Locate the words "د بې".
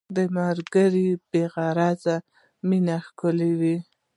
1.15-1.43